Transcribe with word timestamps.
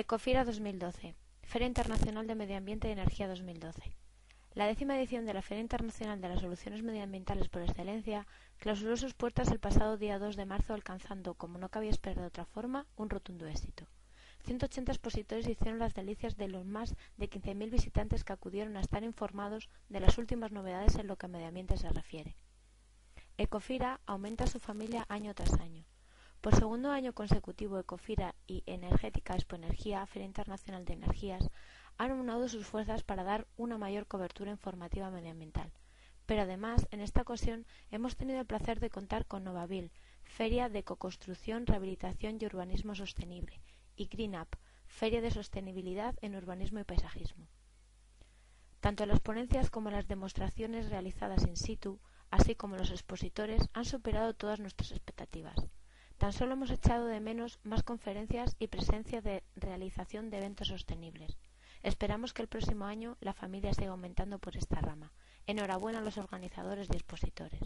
Ecofira 0.00 0.44
2012. 0.44 1.16
Feria 1.42 1.66
Internacional 1.66 2.28
de 2.28 2.36
Medio 2.36 2.56
Ambiente 2.56 2.86
y 2.86 2.92
Energía 2.92 3.26
2012. 3.26 3.96
La 4.54 4.68
décima 4.68 4.96
edición 4.96 5.26
de 5.26 5.34
la 5.34 5.42
Feria 5.42 5.60
Internacional 5.60 6.20
de 6.20 6.28
las 6.28 6.40
Soluciones 6.40 6.84
Medioambientales 6.84 7.48
por 7.48 7.62
Excelencia 7.62 8.24
clausuró 8.58 8.96
sus 8.96 9.14
puertas 9.14 9.50
el 9.50 9.58
pasado 9.58 9.96
día 9.96 10.20
2 10.20 10.36
de 10.36 10.46
marzo 10.46 10.72
alcanzando, 10.72 11.34
como 11.34 11.58
no 11.58 11.68
cabía 11.68 11.90
esperar 11.90 12.20
de 12.20 12.26
otra 12.26 12.44
forma, 12.44 12.86
un 12.94 13.10
rotundo 13.10 13.48
éxito. 13.48 13.88
180 14.44 14.92
expositores 14.92 15.48
hicieron 15.48 15.80
las 15.80 15.94
delicias 15.94 16.36
de 16.36 16.46
los 16.46 16.64
más 16.64 16.94
de 17.16 17.28
15.000 17.28 17.68
visitantes 17.68 18.22
que 18.22 18.32
acudieron 18.32 18.76
a 18.76 18.82
estar 18.82 19.02
informados 19.02 19.68
de 19.88 19.98
las 19.98 20.16
últimas 20.16 20.52
novedades 20.52 20.94
en 20.94 21.08
lo 21.08 21.16
que 21.16 21.26
a 21.26 21.28
medio 21.28 21.48
ambiente 21.48 21.76
se 21.76 21.88
refiere. 21.88 22.36
Ecofira 23.36 24.00
aumenta 24.06 24.46
su 24.46 24.60
familia 24.60 25.06
año 25.08 25.34
tras 25.34 25.54
año. 25.54 25.84
Por 26.40 26.54
segundo 26.54 26.92
año 26.92 27.12
consecutivo, 27.14 27.80
Ecofira 27.80 28.36
y 28.46 28.62
Energética 28.66 29.34
Expo 29.34 29.56
Energía, 29.56 30.06
Feria 30.06 30.26
Internacional 30.26 30.84
de 30.84 30.92
Energías, 30.92 31.50
han 31.96 32.12
unado 32.12 32.48
sus 32.48 32.64
fuerzas 32.64 33.02
para 33.02 33.24
dar 33.24 33.48
una 33.56 33.76
mayor 33.76 34.06
cobertura 34.06 34.52
informativa 34.52 35.10
medioambiental. 35.10 35.72
Pero 36.26 36.42
además, 36.42 36.86
en 36.92 37.00
esta 37.00 37.22
ocasión, 37.22 37.66
hemos 37.90 38.16
tenido 38.16 38.38
el 38.38 38.46
placer 38.46 38.78
de 38.78 38.88
contar 38.88 39.26
con 39.26 39.42
Novavil, 39.42 39.90
Feria 40.22 40.68
de 40.68 40.84
Coconstrucción, 40.84 41.66
Rehabilitación 41.66 42.38
y 42.40 42.46
Urbanismo 42.46 42.94
Sostenible, 42.94 43.60
y 43.96 44.06
Green 44.06 44.36
Up, 44.36 44.56
Feria 44.86 45.20
de 45.20 45.32
Sostenibilidad 45.32 46.14
en 46.20 46.36
Urbanismo 46.36 46.78
y 46.78 46.84
Paisajismo. 46.84 47.48
Tanto 48.78 49.06
las 49.06 49.18
ponencias 49.18 49.70
como 49.70 49.90
las 49.90 50.06
demostraciones 50.06 50.88
realizadas 50.88 51.44
in 51.48 51.56
situ, 51.56 51.98
así 52.30 52.54
como 52.54 52.76
los 52.76 52.92
expositores, 52.92 53.68
han 53.72 53.84
superado 53.84 54.34
todas 54.34 54.60
nuestras 54.60 54.92
expectativas. 54.92 55.56
Tan 56.18 56.32
solo 56.32 56.54
hemos 56.54 56.70
echado 56.72 57.06
de 57.06 57.20
menos 57.20 57.60
más 57.62 57.84
conferencias 57.84 58.56
y 58.58 58.66
presencia 58.66 59.20
de 59.20 59.44
realización 59.54 60.30
de 60.30 60.38
eventos 60.38 60.68
sostenibles. 60.68 61.38
Esperamos 61.84 62.32
que 62.32 62.42
el 62.42 62.48
próximo 62.48 62.86
año 62.86 63.16
la 63.20 63.34
familia 63.34 63.72
siga 63.72 63.92
aumentando 63.92 64.40
por 64.40 64.56
esta 64.56 64.80
rama. 64.80 65.12
Enhorabuena 65.46 66.00
a 66.00 66.02
los 66.02 66.18
organizadores 66.18 66.88
y 66.90 66.96
expositores. 66.96 67.62